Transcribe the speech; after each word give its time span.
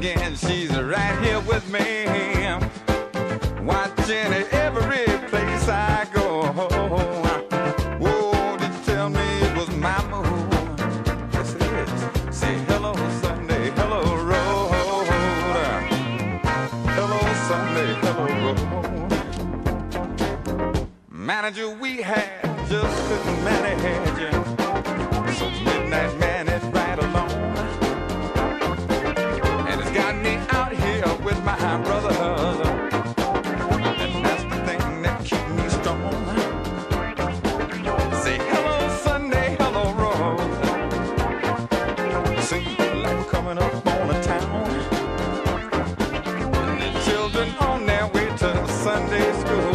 Again, 0.00 0.34
she's 0.34 0.70
right 0.80 1.18
here 1.22 1.40
with 1.40 1.70
me, 1.70 2.06
watching 3.62 4.32
every 4.50 5.04
place 5.28 5.68
I 5.68 6.06
go. 6.14 6.44
Whoa, 8.00 8.56
did 8.56 8.72
you 8.72 8.80
tell 8.86 9.10
me 9.10 9.20
it 9.20 9.54
was 9.54 9.68
my 9.76 10.02
move? 10.08 10.26
Yes, 11.34 11.54
it 11.54 11.62
is. 11.62 11.90
Say 12.34 12.54
hello, 12.68 12.94
Sunday, 13.20 13.70
hello, 13.72 14.02
road. 14.24 14.70
Hello, 16.96 17.20
Sunday, 17.50 17.92
hello, 18.00 18.24
road. 18.46 18.60
Manager, 21.10 21.68
we 21.68 22.00
had 22.00 22.30
just 22.70 22.96
couldn't 23.06 23.44
manage. 23.44 23.80
So 25.36 25.50
midnight 25.50 26.29
my 31.44 31.56
brothers. 31.82 32.16
And 34.02 34.24
that's 34.24 34.42
the 34.44 34.58
thing 34.66 35.02
that 35.02 35.24
keeps 35.24 35.48
me 35.56 35.68
strong. 35.68 36.00
Say 38.22 38.38
hello 38.38 38.76
Sunday, 39.02 39.56
hello. 39.58 39.84
Seems 42.40 42.78
like 43.04 43.28
coming 43.28 43.58
up 43.58 43.86
on 43.86 44.10
a 44.10 44.22
town. 44.22 44.68
The 46.78 46.90
children 47.04 47.48
on 47.58 47.86
their 47.86 48.06
way 48.08 48.26
to 48.38 48.68
Sunday 48.68 49.32
school. 49.40 49.69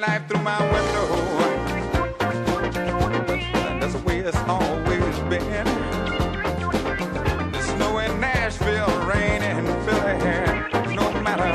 Life 0.00 0.26
through 0.28 0.40
my 0.42 0.58
window. 0.72 1.06
That's 3.80 3.92
the 3.92 4.02
way 4.06 4.20
it's 4.20 4.36
always 4.48 5.18
been. 5.28 5.66
The 7.52 7.60
snow 7.60 7.98
in 7.98 8.18
Nashville, 8.18 8.88
rain 9.04 9.42
in 9.42 9.66
Philly. 9.84 10.16
No 10.96 11.12
matter, 11.20 11.52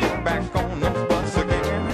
get 0.00 0.24
back 0.24 0.42
on 0.56 0.80
the 0.80 0.90
bus 1.08 1.36
again. 1.36 1.84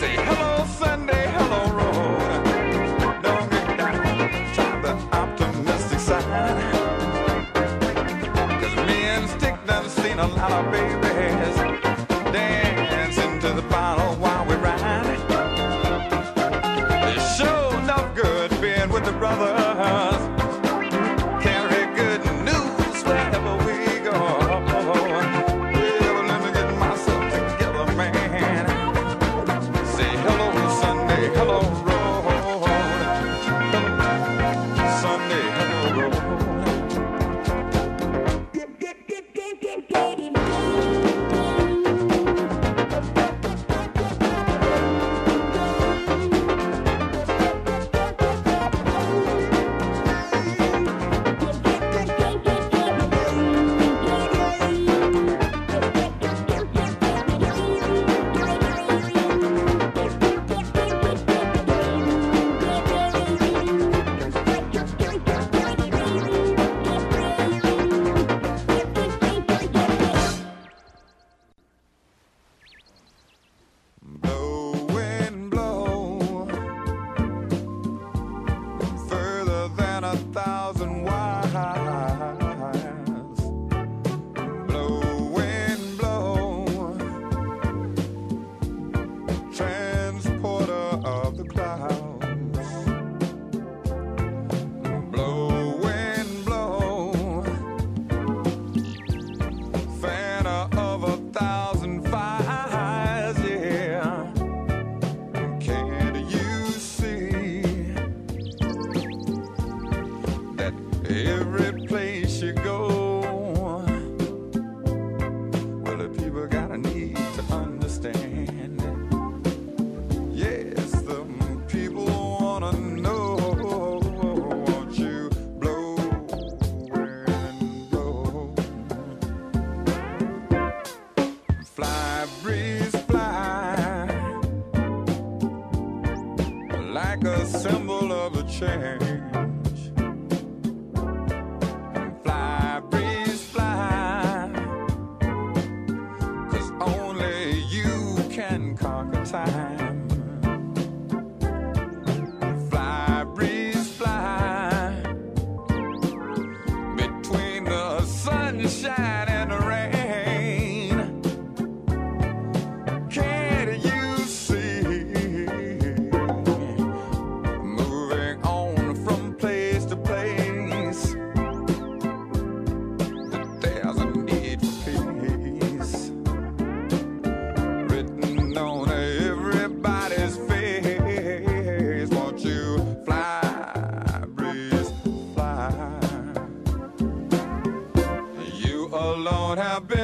Say 0.00 0.16
hello 0.16 0.64
Sunday, 0.64 1.26
hello 1.36 1.62
road. 1.78 3.22
Don't 3.22 3.50
get 3.50 3.76
down, 3.76 4.54
try 4.54 4.80
the 4.80 4.94
optimistic 5.12 5.98
side. 5.98 6.58
Cause 8.62 8.76
me 8.86 9.04
and 9.14 9.28
Stick 9.28 9.56
done 9.66 9.86
seen 9.90 10.18
a 10.18 10.28
lot 10.28 10.50
of 10.50 10.72
babies 10.72 11.01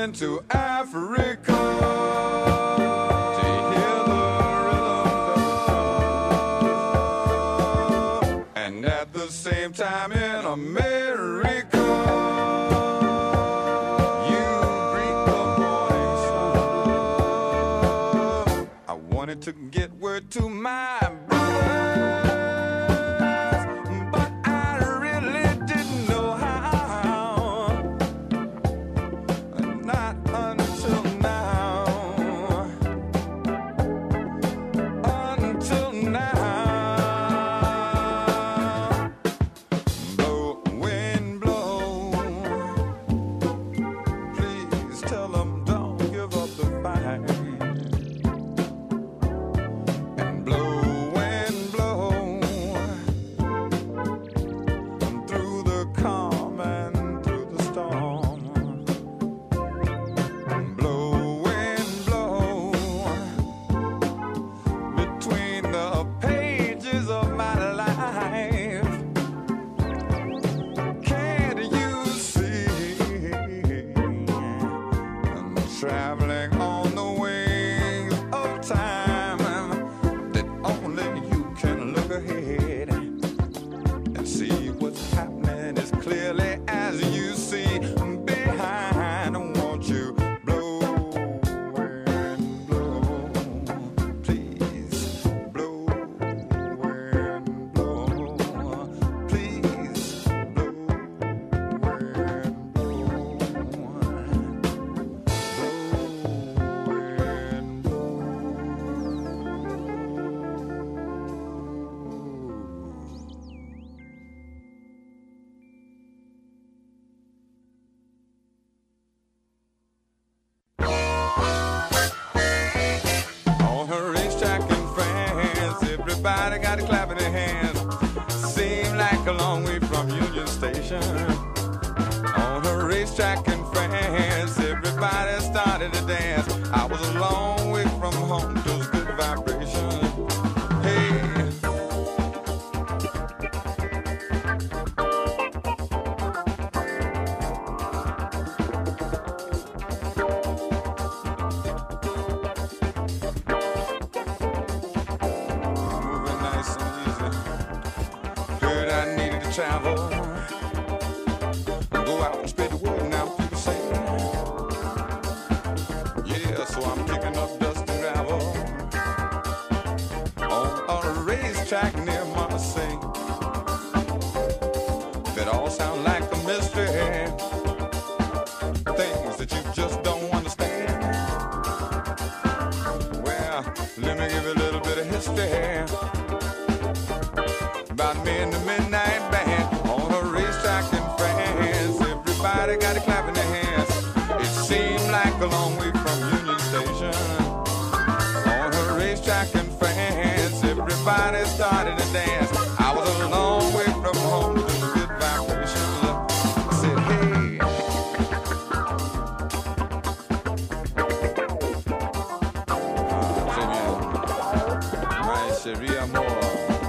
going 0.08 0.14
to 0.14 0.42
Africa. 0.50 1.54
same 9.28 9.72
time 9.72 10.12
in 10.12 10.44
America. 10.46 11.76
You 14.30 14.46
the. 14.94 15.36
I 18.88 18.94
wanted 18.94 19.42
to 19.42 19.52
get 19.52 19.92
word 19.92 20.30
to 20.30 20.48
my 20.48 21.17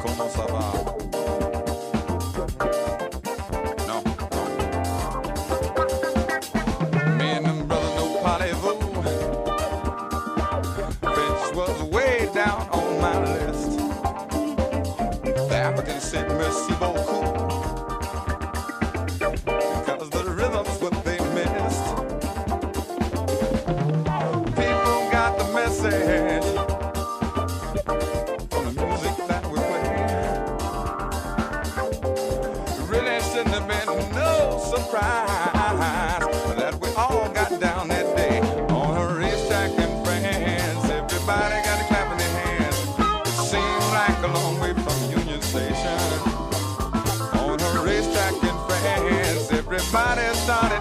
comment 0.01 0.29
ça 0.29 0.45
va 0.51 1.48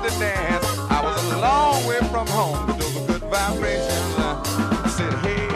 wanted 0.01 0.19
dance. 0.19 0.65
I 0.91 1.03
was 1.03 1.33
a 1.33 1.39
long 1.39 1.87
way 1.87 1.99
from 2.11 2.27
home, 2.29 2.67
but 2.67 2.79
those 2.79 2.95
were 2.95 3.07
good 3.07 3.23
vibrations. 3.23 4.15
I 4.19 4.89
said, 4.89 5.15
hey. 5.27 5.48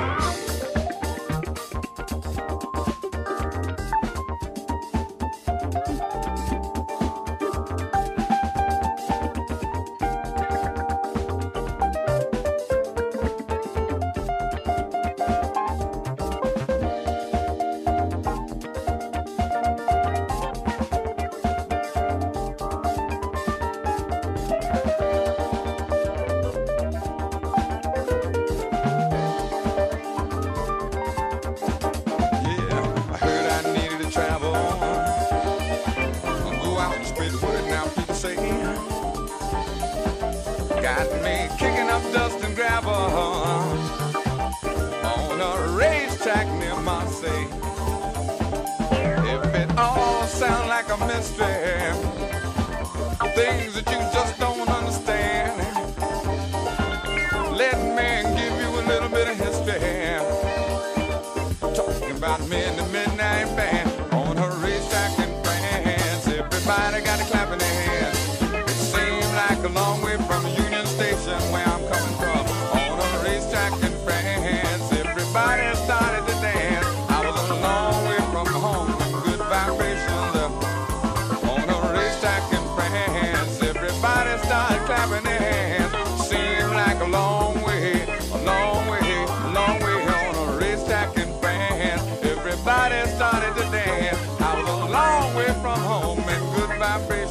mystery. 51.07 51.62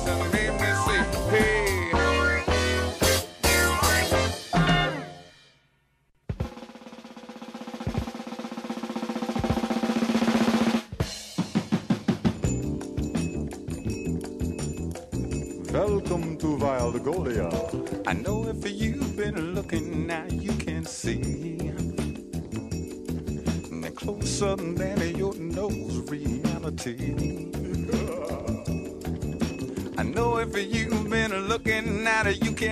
and 0.07 0.33
me. 0.33 0.40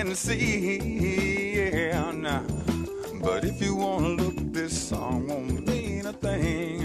Can 0.09 0.15
see. 0.15 1.77
Yeah. 1.83 2.41
But 3.21 3.45
if 3.45 3.61
you 3.61 3.75
wanna 3.75 4.07
look, 4.07 4.33
this 4.51 4.73
song 4.89 5.27
won't 5.27 5.67
mean 5.67 6.07
a 6.07 6.13
thing. 6.13 6.81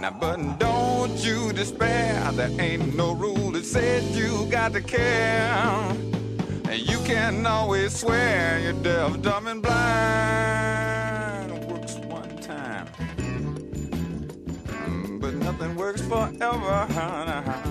now, 0.00 0.16
but 0.20 0.58
don't 0.60 1.16
you 1.24 1.52
despair. 1.52 2.30
There 2.32 2.60
ain't 2.60 2.94
no 2.94 3.12
rule 3.12 3.50
that 3.52 3.64
says 3.64 4.16
you 4.16 4.46
got 4.50 4.72
to 4.74 4.80
care. 4.80 5.50
And 6.70 6.80
you 6.90 6.98
can 7.00 7.44
always 7.44 7.96
swear 7.96 8.60
you're 8.60 8.80
deaf, 8.84 9.20
dumb, 9.20 9.48
and 9.48 9.60
blind. 9.60 11.50
Works 11.68 11.96
one 12.18 12.36
time, 12.38 12.86
but 15.20 15.34
nothing 15.34 15.74
works 15.74 16.02
forever. 16.02 17.65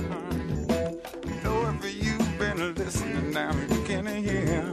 Now 2.74 3.52
you 3.70 3.84
can 3.84 4.06
hear. 4.08 4.66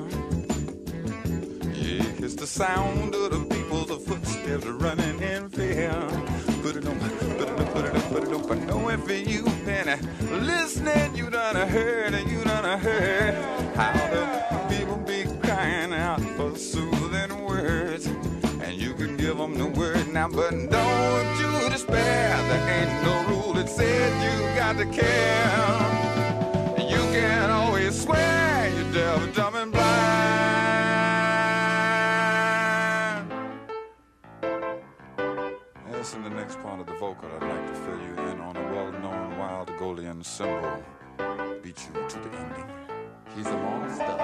Yeah, 1.74 2.24
it's 2.24 2.34
the 2.34 2.46
sound 2.46 3.14
of 3.14 3.30
the 3.30 3.54
people's 3.54 3.90
footsteps 4.06 4.64
running 4.64 5.20
in 5.20 5.50
fear. 5.50 5.92
Put 6.62 6.76
it 6.76 6.86
on, 6.86 6.98
put 6.98 7.12
it 7.12 7.50
on, 7.50 7.66
put 7.66 7.84
it 7.84 7.94
on, 7.94 8.02
put 8.02 8.22
it 8.24 8.32
on. 8.32 8.50
I 8.50 8.64
know 8.64 8.88
if 8.88 9.28
you've 9.28 9.66
been 9.66 9.98
listening, 10.46 11.14
you 11.14 11.28
done 11.28 11.68
heard 11.68 12.14
and 12.14 12.30
you 12.30 12.42
done 12.44 12.78
heard 12.78 13.34
how 13.76 13.92
the 14.08 14.74
people 14.74 14.96
be 14.96 15.24
crying 15.42 15.92
out 15.92 16.20
for 16.36 16.56
soothing 16.56 17.44
words. 17.44 18.06
And 18.06 18.72
you 18.72 18.94
can 18.94 19.18
give 19.18 19.36
them 19.36 19.54
the 19.58 19.66
word 19.66 20.08
now, 20.08 20.28
but 20.28 20.50
don't 20.50 21.40
you 21.40 21.68
despair. 21.68 22.38
There 22.48 22.68
ain't 22.70 23.04
no 23.04 23.24
rule 23.28 23.52
that 23.54 23.68
says 23.68 24.12
you 24.24 24.56
got 24.56 24.78
to 24.78 24.86
care 24.86 25.91
Symbol. 40.22 40.82
Beat 41.62 41.88
you 41.88 42.08
to 42.08 42.18
the 42.20 42.28
ending. 42.36 42.68
He's 43.34 43.46
a 43.46 43.56
monster. 43.56 44.22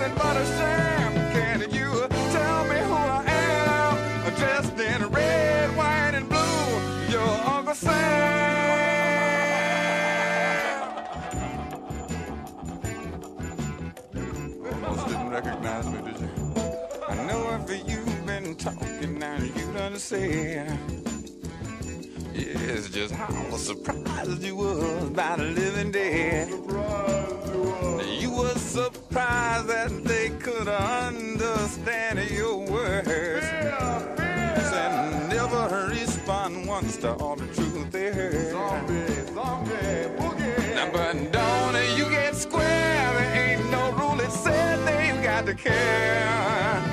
nothing 0.00 0.14
but 0.16 0.36
a 0.36 0.44
sham. 0.46 1.12
Can 1.32 1.60
you 1.72 2.06
tell 2.32 2.64
me 2.64 2.78
who 2.88 2.94
I 2.94 3.24
am? 3.26 4.34
Dressed 4.36 4.78
in 4.78 5.06
red, 5.10 5.76
white, 5.76 6.14
and 6.14 6.28
blue, 6.28 7.10
your 7.10 7.28
Uncle 7.46 7.74
Sam. 7.74 7.90
Almost 14.84 15.06
didn't 15.06 15.30
recognize 15.30 15.86
me, 15.86 16.00
did 16.02 16.20
you? 16.20 16.28
I 17.08 17.14
know 17.26 17.50
after 17.50 17.76
you've 17.76 18.26
been 18.26 18.54
talking, 18.56 19.18
now 19.18 19.36
you 19.38 19.72
done 19.74 19.98
said. 19.98 20.78
Yeah, 22.32 22.74
it's 22.74 22.88
just 22.88 23.12
how 23.12 23.56
surprised 23.56 24.42
you 24.42 24.56
was 24.56 25.10
by 25.10 25.36
the 25.36 25.44
living 25.44 25.90
dead. 25.92 26.48
You 28.18 28.30
were 28.32 28.54
surprised 28.54 29.68
understand 30.80 32.30
your 32.30 32.56
words 32.58 33.08
yeah, 33.08 34.14
yeah. 34.18 34.88
and 34.88 35.28
never 35.28 35.88
respond 35.88 36.66
once 36.66 36.96
to 36.98 37.12
all 37.14 37.36
the 37.36 37.46
truth 37.48 37.90
they 37.90 38.10
heard. 38.12 38.50
Zombie, 38.50 39.34
zombie, 39.34 39.72
boogie. 40.18 40.74
Now, 40.74 40.90
but 40.92 41.32
don't 41.32 41.96
you 41.98 42.08
get 42.10 42.34
square? 42.34 43.12
There 43.18 43.58
ain't 43.58 43.70
no 43.70 43.92
rule 43.92 44.16
that 44.16 44.32
said 44.32 44.78
they've 44.86 45.22
got 45.22 45.46
to 45.46 45.54
care. 45.54 46.89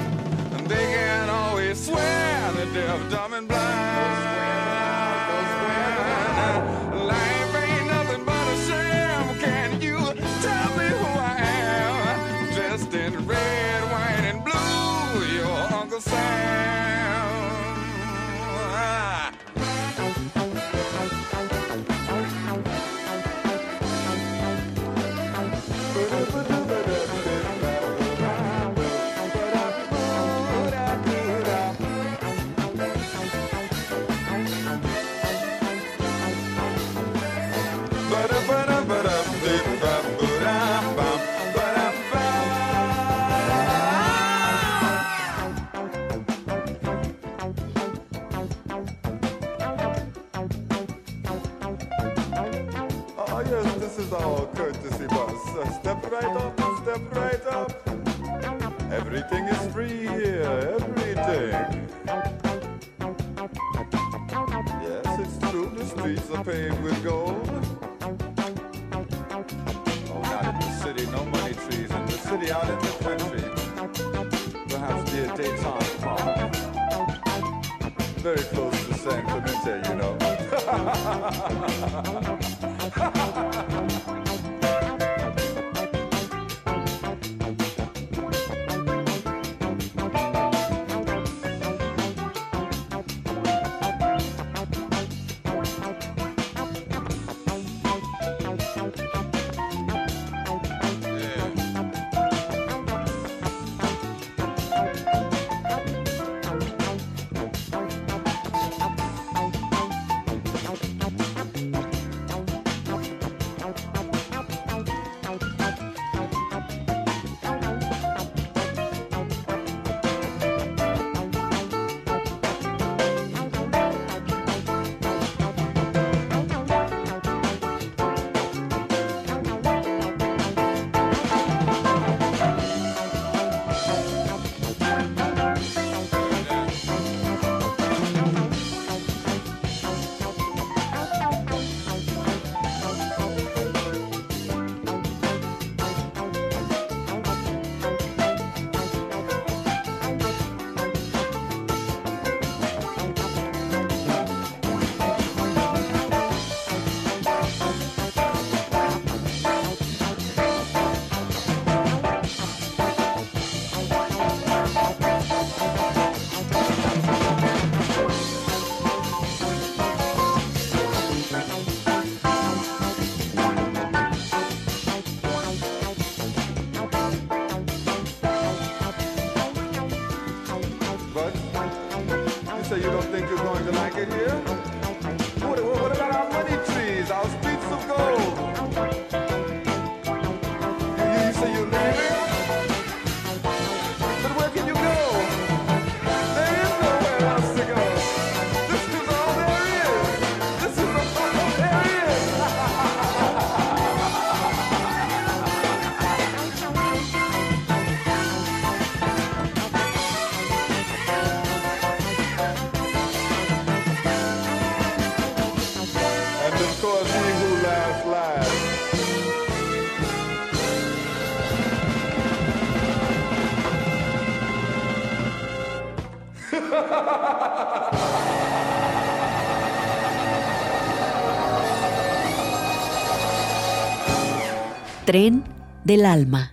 Tren 235.06 235.44
del 235.84 236.06
alma. 236.06 236.52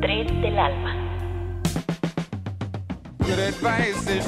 Tren 0.00 0.40
del 0.42 0.58
alma. 0.58 0.94
Good 3.20 3.38
advice 3.38 4.10
is. 4.10 4.26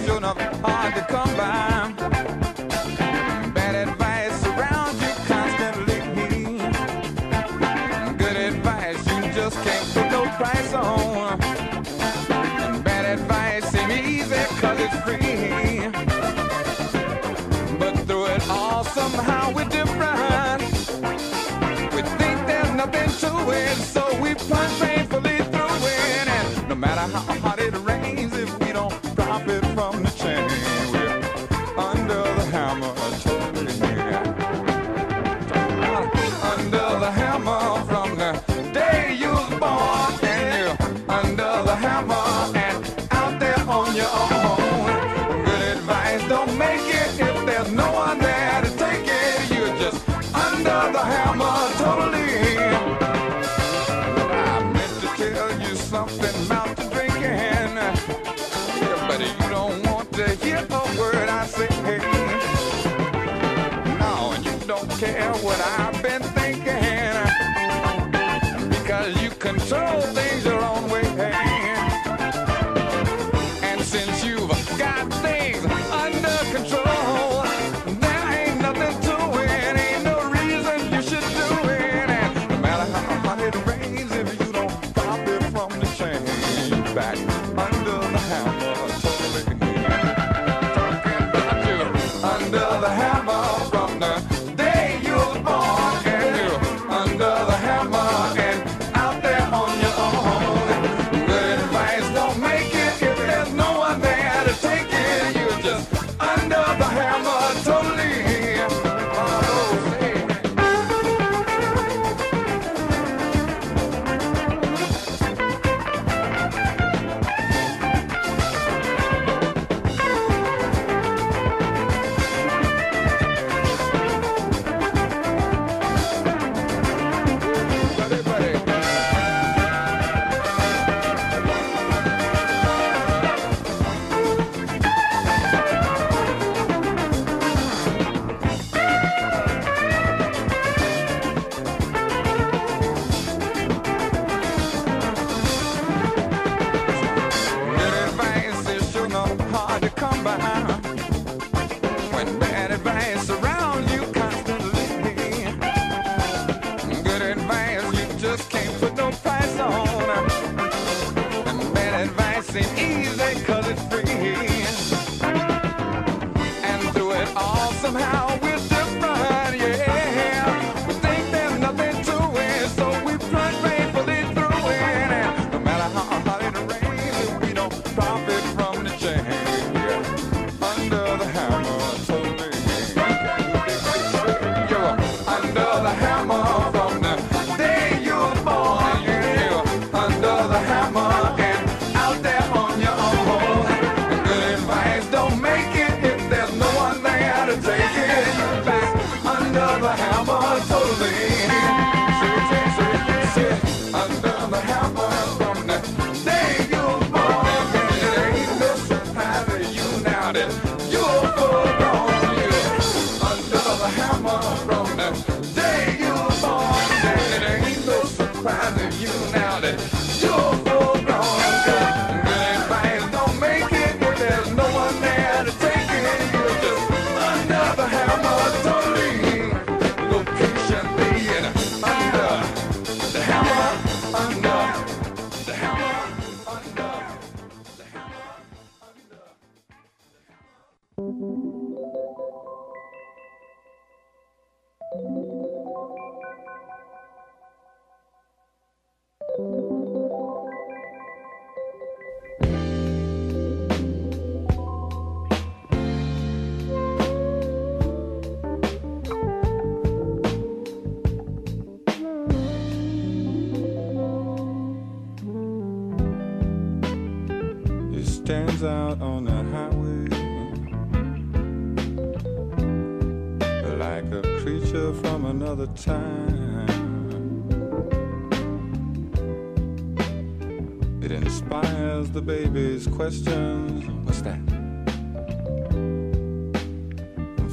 questions. 282.99 283.87
What's 284.05 284.23
that? 284.23 284.41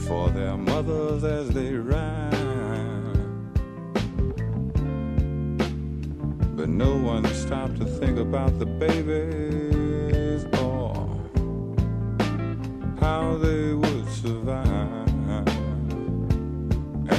For 0.07 0.27
their 0.29 0.57
mothers 0.57 1.23
as 1.23 1.51
they 1.51 1.73
ran. 1.75 3.13
But 6.55 6.69
no 6.69 6.97
one 6.97 7.25
stopped 7.35 7.77
to 7.77 7.85
think 7.85 8.17
about 8.17 8.57
the 8.57 8.65
babies 8.65 10.45
or 10.63 10.95
how 12.99 13.37
they 13.37 13.73
would 13.75 14.09
survive. 14.09 15.47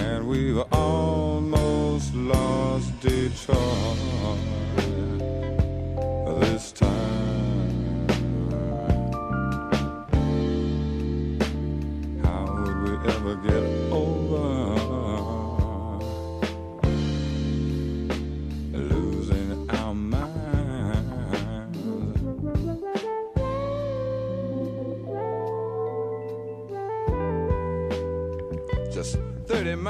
And 0.02 0.26
we've 0.26 0.64
almost 0.72 2.12
lost 2.12 3.00
Detroit. 3.00 4.05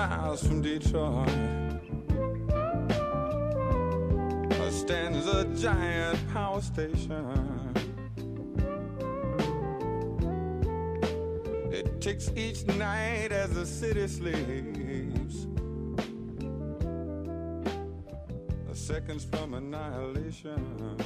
miles 0.09 0.47
from 0.47 0.62
Detroit. 0.62 1.29
Stands 4.71 5.27
a 5.27 5.45
giant 5.57 6.33
power 6.33 6.61
station. 6.61 7.75
It 11.73 12.01
ticks 12.01 12.31
each 12.37 12.64
night 12.66 13.33
as 13.33 13.51
the 13.55 13.66
city 13.66 14.07
sleeps. 14.07 15.47
A 18.71 18.75
seconds 18.75 19.25
from 19.25 19.55
annihilation. 19.55 20.97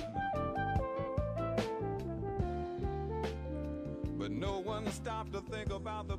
But 4.19 4.31
no 4.31 4.59
one 4.59 4.91
stopped 4.93 5.33
to 5.33 5.41
think 5.41 5.71
about 5.73 6.09
the. 6.09 6.19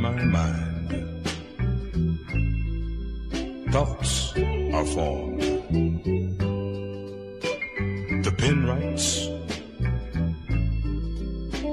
my 0.00 0.24
mind. 0.24 0.90
Thoughts 3.72 4.32
are 4.72 4.84
formed. 4.84 5.40
The 8.24 8.32
pen 8.38 8.66
writes, 8.66 9.28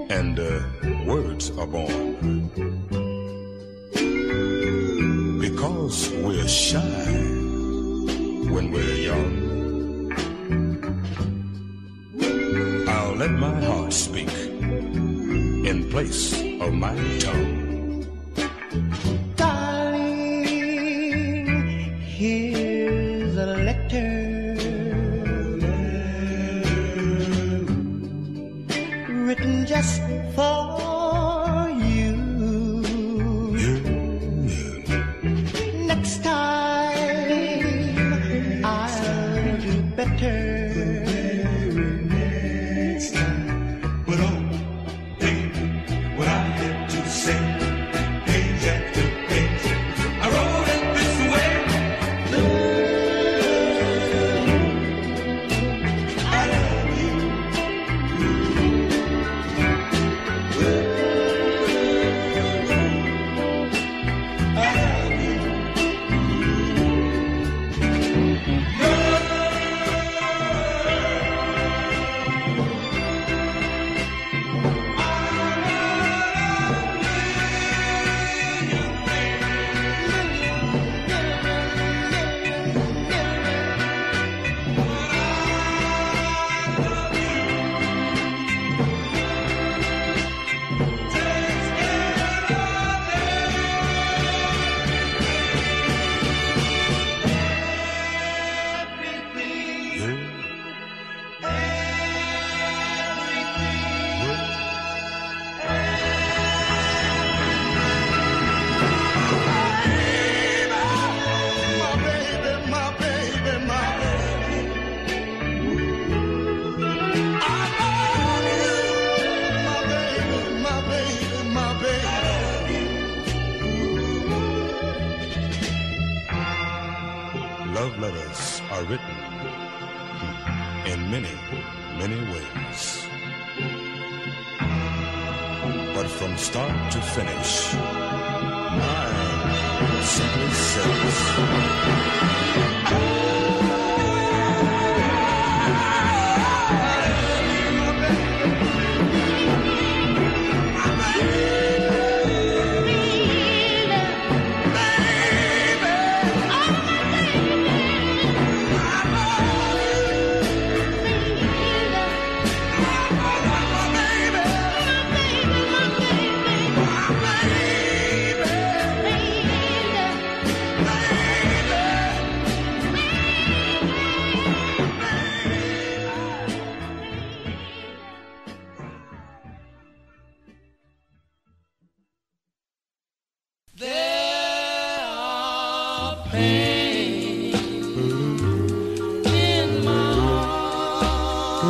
and 0.09 0.39
uh, 0.39 0.61
words 1.05 1.51
are 1.57 1.67
born. 1.67 2.49
Because 5.39 6.09
we're 6.23 6.47
shy 6.47 7.05
when 8.53 8.71
we're 8.71 8.95
young, 9.11 9.33
I'll 12.87 13.15
let 13.15 13.31
my 13.31 13.61
heart 13.65 13.93
speak 13.93 14.29
in 15.69 15.87
place 15.89 16.33
of 16.61 16.73
my 16.73 16.95
tongue. 17.19 17.60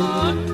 You 0.02 0.51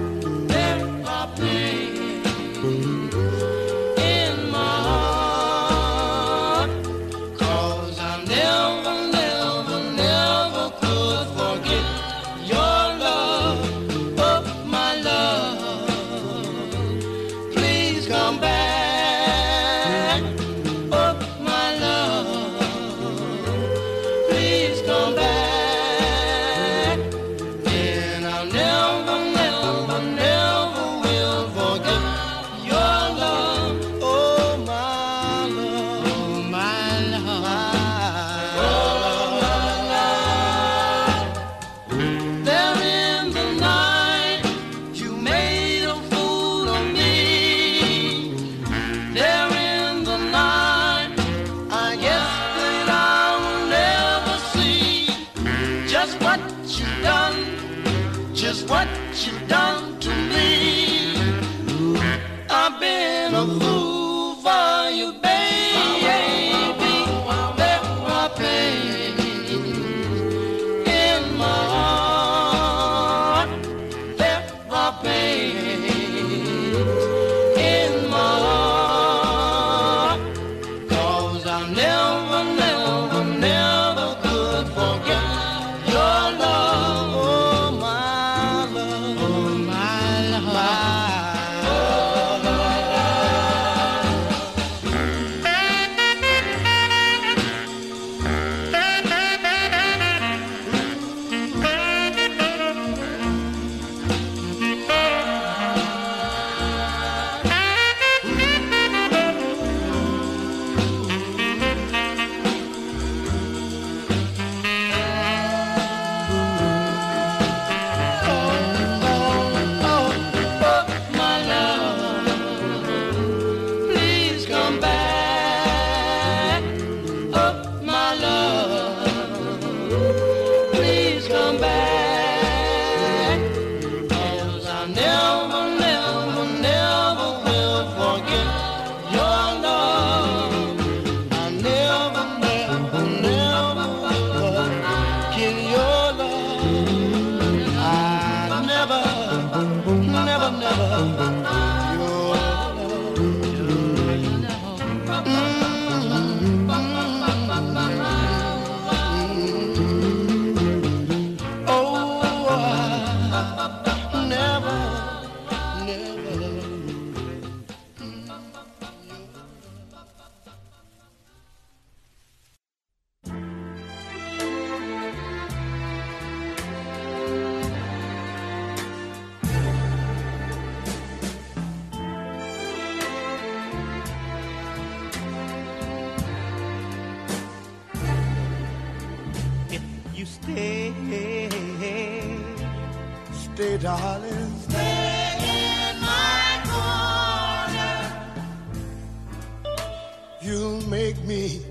You'll 200.40 200.86
make 200.88 201.22
me 201.24 201.62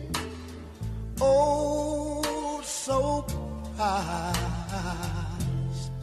oh 1.22 2.62
so 2.64 3.26
proud. 3.76 4.36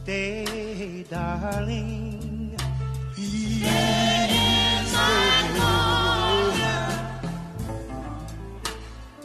Stay, 0.03 1.05
darling. 1.09 2.55
Stay. 3.15 4.05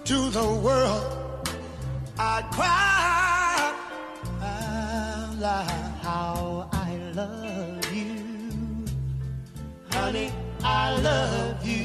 To 0.04 0.28
the 0.30 0.60
world 0.64 1.48
I 2.18 2.42
cry 2.50 3.00
how 6.02 6.68
I 6.72 6.96
love 7.14 7.94
you, 7.94 8.84
honey. 9.90 10.32
I 10.62 10.98
love 11.00 11.64
you. 11.64 11.79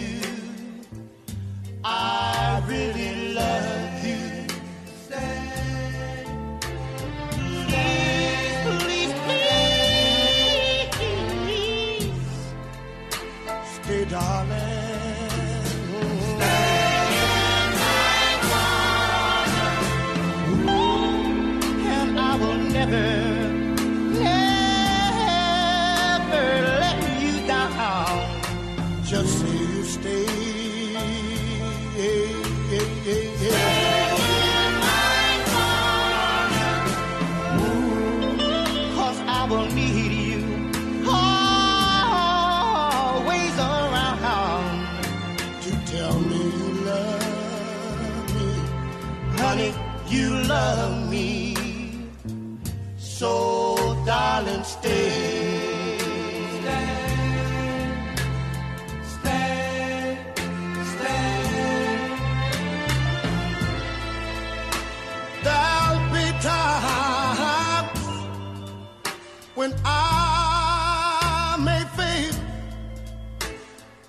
I 1.98 2.62
really 2.68 3.25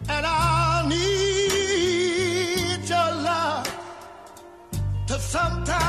And 0.08 0.24
I 0.24 0.86
need 0.88 2.88
your 2.88 3.22
love 3.22 3.68
to 5.08 5.18
sometimes. 5.18 5.85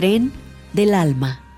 Tren 0.00 0.32
del 0.72 0.94
Alma. 0.94 1.49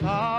apart. 0.00 0.37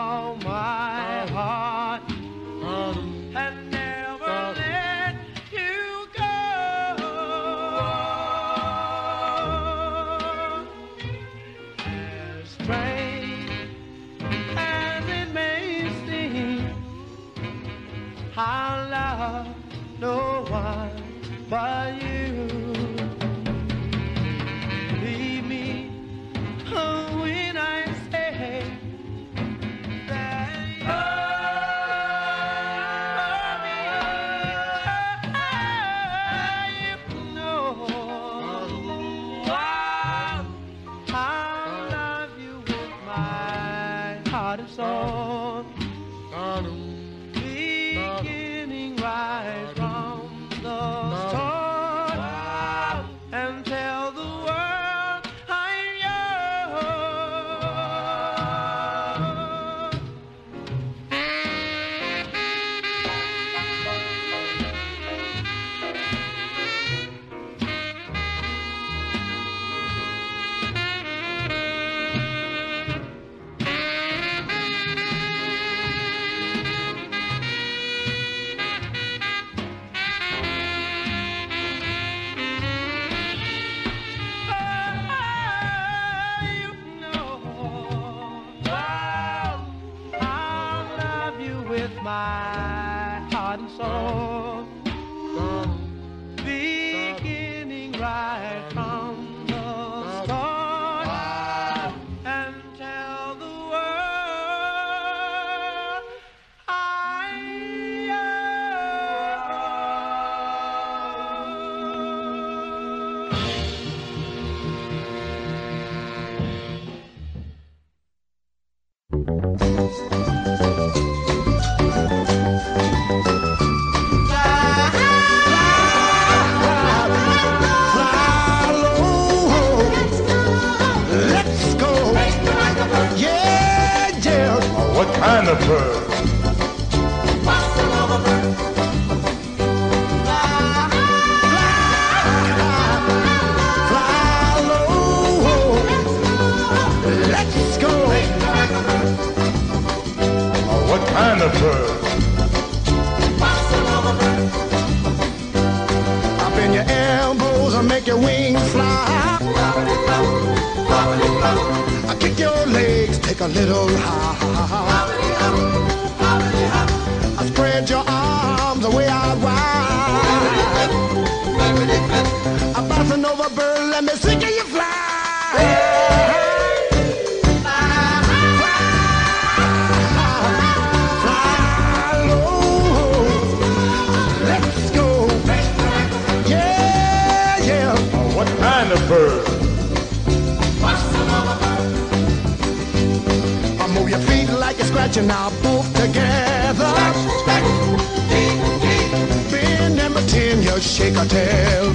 tail 201.40 201.94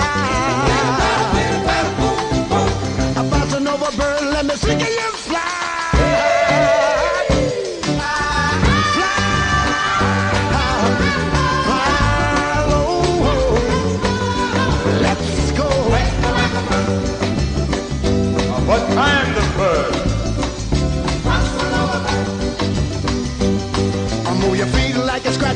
A 3.16 3.24
buzzing 3.24 3.68
over 3.68 3.92
bird, 3.98 4.22
let 4.34 4.46
me 4.46 4.56
see 4.56 4.78
you. 4.78 5.17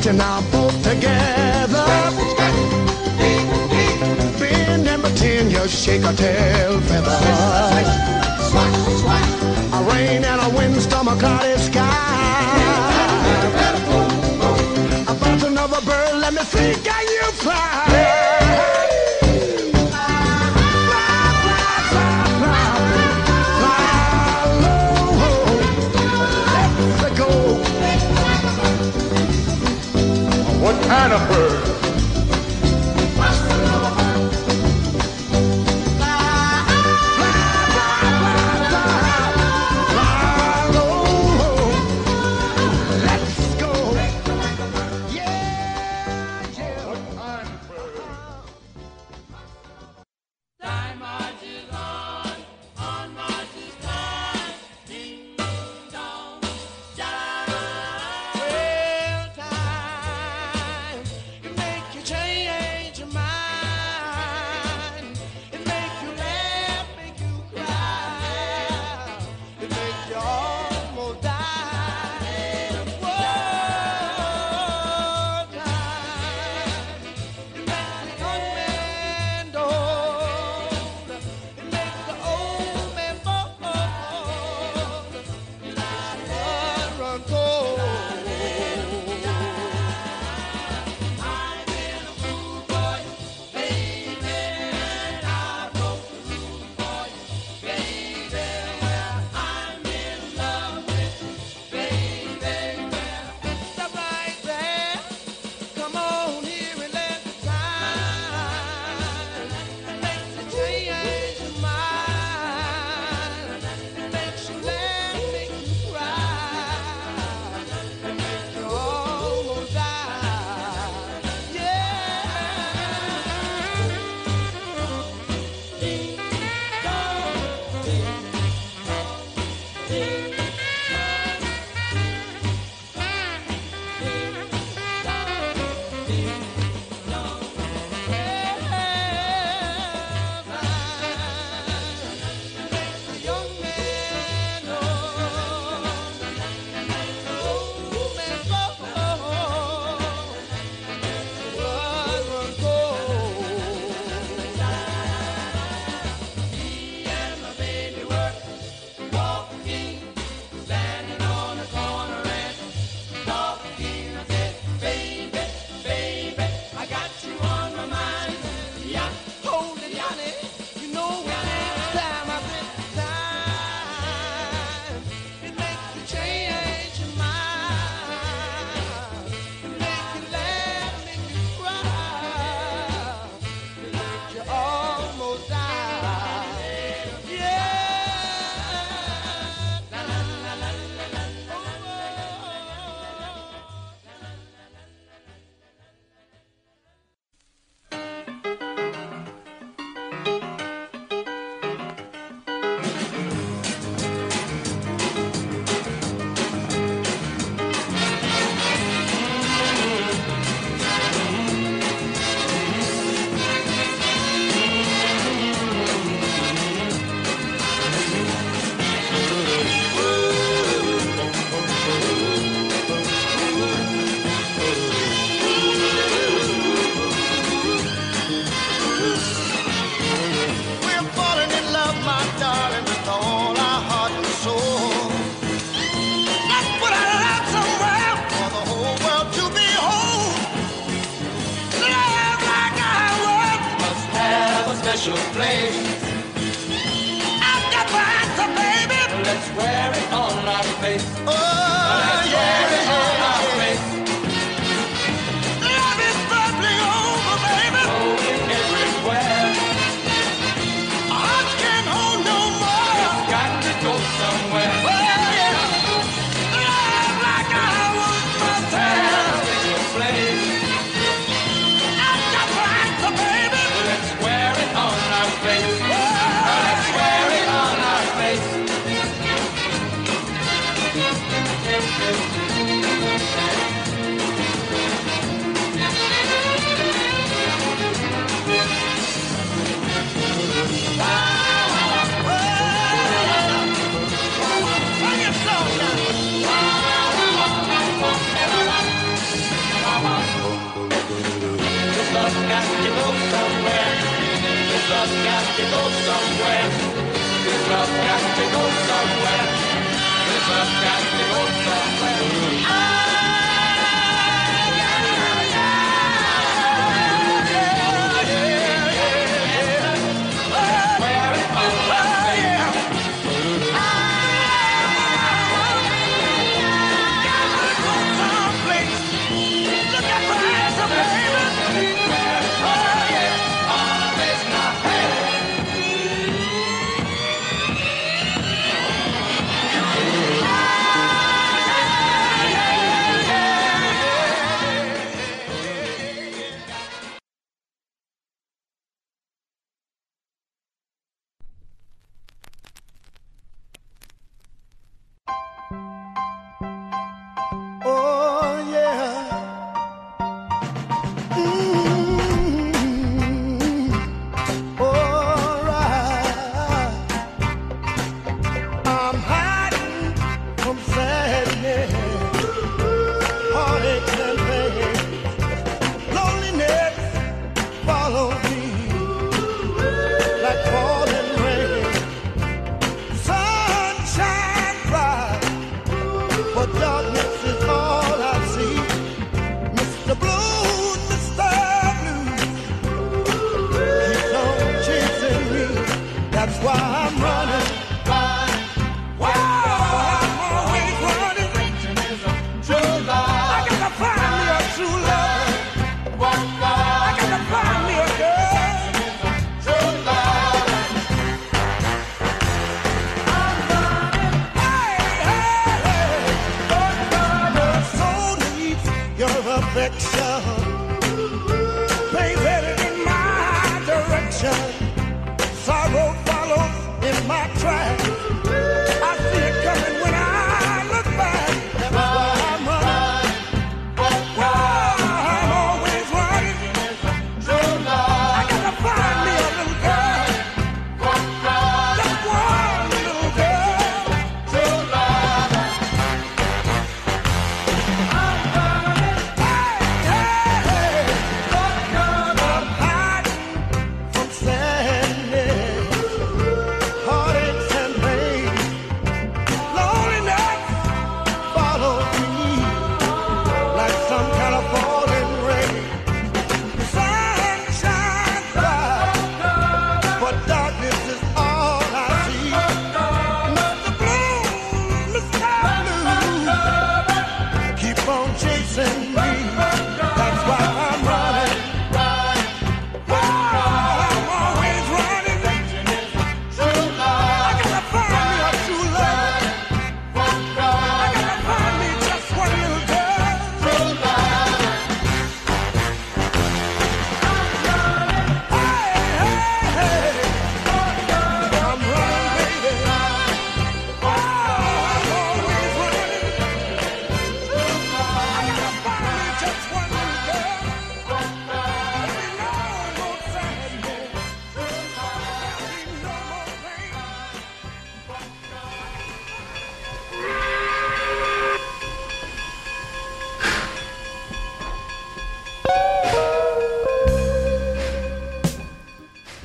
that 0.02 0.06
you're 0.06 0.14
now 0.14 0.42
both 0.52 0.76
together. 0.84 1.86
bend 4.40 4.88
and 4.88 5.04
pretend 5.04 5.52
you 5.52 5.68
shake 5.68 6.04
a 6.04 6.14
tail 6.14 6.80
feather. 6.82 7.20
A 9.74 9.84
rain 9.90 10.24
and 10.24 10.42
a 10.42 10.58
windstorm, 10.58 11.08
a 11.08 11.16
cloudy 11.18 11.58
sky. 11.58 11.88
A 15.08 15.14
button 15.14 15.58
of 15.58 15.72
a 15.72 15.86
bird, 15.86 16.20
let 16.20 16.34
me 16.34 16.42
see, 16.42 16.74
can 16.84 17.06
you 17.08 17.32
fly? 17.34 18.51
Hannaford. 30.92 31.71